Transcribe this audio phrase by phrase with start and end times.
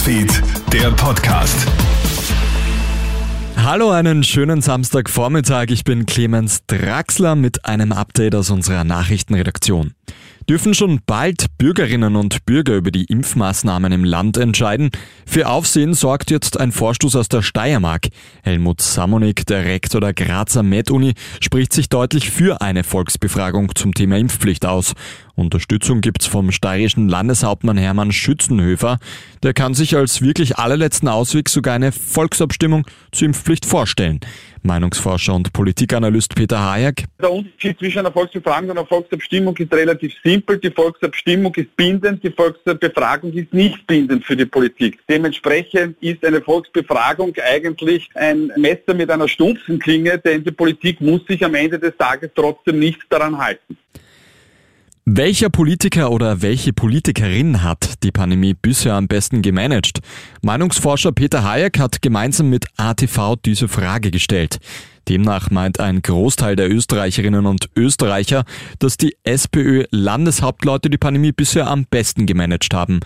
[0.00, 1.66] Newsfeed, der Podcast.
[3.56, 5.66] Hallo, einen schönen Samstagvormittag.
[5.68, 9.92] Ich bin Clemens Draxler mit einem Update aus unserer Nachrichtenredaktion.
[10.48, 14.90] Dürfen schon bald Bürgerinnen und Bürger über die Impfmaßnahmen im Land entscheiden?
[15.26, 18.08] Für Aufsehen sorgt jetzt ein Vorstoß aus der Steiermark.
[18.42, 24.16] Helmut Samonik, der Rektor der Grazer Med-Uni, spricht sich deutlich für eine Volksbefragung zum Thema
[24.16, 24.94] Impfpflicht aus.
[25.40, 28.98] Unterstützung gibt's vom steirischen Landeshauptmann Hermann Schützenhöfer.
[29.42, 34.20] Der kann sich als wirklich allerletzten Ausweg sogar eine Volksabstimmung zur Impfpflicht vorstellen.
[34.62, 37.06] Meinungsforscher und Politikanalyst Peter Hayek.
[37.20, 40.58] Der Unterschied zwischen einer Volksbefragung und einer Volksabstimmung ist relativ simpel.
[40.58, 44.98] Die Volksabstimmung ist bindend, die Volksbefragung ist nicht bindend für die Politik.
[45.08, 51.24] Dementsprechend ist eine Volksbefragung eigentlich ein Messer mit einer stumpfen Klinge, denn die Politik muss
[51.26, 53.78] sich am Ende des Tages trotzdem nicht daran halten.
[55.12, 59.98] Welcher Politiker oder welche Politikerin hat die Pandemie bisher am besten gemanagt?
[60.42, 64.60] Meinungsforscher Peter Hayek hat gemeinsam mit ATV diese Frage gestellt.
[65.08, 68.44] Demnach meint ein Großteil der Österreicherinnen und Österreicher,
[68.78, 73.00] dass die SPÖ-Landeshauptleute die Pandemie bisher am besten gemanagt haben.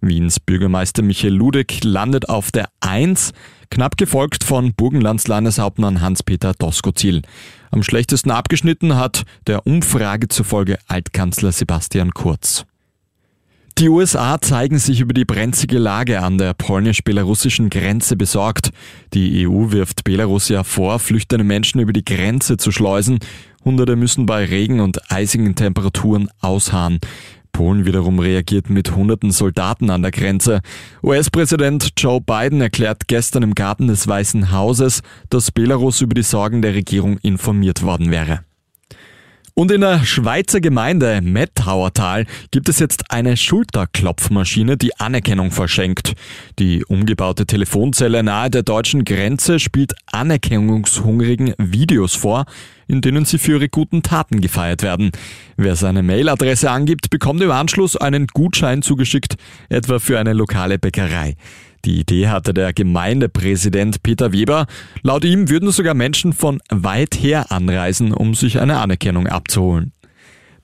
[0.00, 3.32] Wiens Bürgermeister Michael Ludek landet auf der 1,
[3.70, 7.20] knapp gefolgt von Burgenlands Landeshauptmann Hans-Peter Doskozil.
[7.70, 12.64] Am schlechtesten abgeschnitten hat der Umfrage zufolge Altkanzler Sebastian Kurz.
[13.78, 18.72] Die USA zeigen sich über die brenzige Lage an der polnisch-belarussischen Grenze besorgt.
[19.14, 23.20] Die EU wirft Belarus ja vor, flüchtende Menschen über die Grenze zu schleusen.
[23.64, 26.98] Hunderte müssen bei Regen und eisigen Temperaturen ausharren.
[27.52, 30.60] Polen wiederum reagiert mit hunderten Soldaten an der Grenze.
[31.02, 36.62] US-Präsident Joe Biden erklärt gestern im Garten des Weißen Hauses, dass Belarus über die Sorgen
[36.62, 38.40] der Regierung informiert worden wäre.
[39.60, 46.14] Und in der Schweizer Gemeinde Mettauertal gibt es jetzt eine Schulterklopfmaschine, die Anerkennung verschenkt.
[46.58, 52.46] Die umgebaute Telefonzelle nahe der deutschen Grenze spielt anerkennungshungrigen Videos vor,
[52.90, 55.12] in denen sie für ihre guten Taten gefeiert werden.
[55.56, 59.36] Wer seine Mailadresse angibt, bekommt im Anschluss einen Gutschein zugeschickt,
[59.68, 61.36] etwa für eine lokale Bäckerei.
[61.84, 64.66] Die Idee hatte der Gemeindepräsident Peter Weber.
[65.02, 69.92] Laut ihm würden sogar Menschen von weit her anreisen, um sich eine Anerkennung abzuholen.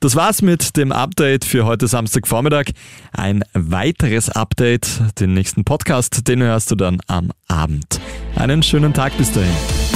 [0.00, 2.66] Das war's mit dem Update für heute Samstagvormittag.
[3.12, 7.98] Ein weiteres Update, den nächsten Podcast, den hörst du dann am Abend.
[8.34, 9.95] Einen schönen Tag bis dahin.